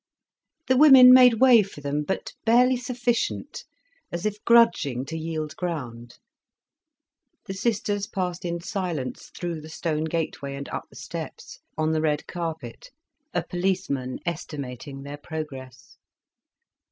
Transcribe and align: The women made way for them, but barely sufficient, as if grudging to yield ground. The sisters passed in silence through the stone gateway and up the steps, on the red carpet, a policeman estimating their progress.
The 0.65 0.77
women 0.77 1.13
made 1.13 1.35
way 1.35 1.61
for 1.61 1.81
them, 1.81 2.01
but 2.01 2.33
barely 2.43 2.75
sufficient, 2.75 3.65
as 4.11 4.25
if 4.25 4.43
grudging 4.45 5.05
to 5.05 5.15
yield 5.15 5.55
ground. 5.57 6.17
The 7.45 7.53
sisters 7.53 8.07
passed 8.07 8.43
in 8.43 8.61
silence 8.61 9.29
through 9.37 9.61
the 9.61 9.69
stone 9.69 10.05
gateway 10.05 10.55
and 10.55 10.67
up 10.69 10.85
the 10.89 10.95
steps, 10.95 11.59
on 11.77 11.91
the 11.91 12.01
red 12.01 12.25
carpet, 12.25 12.89
a 13.31 13.43
policeman 13.43 14.17
estimating 14.25 15.03
their 15.03 15.17
progress. 15.17 15.97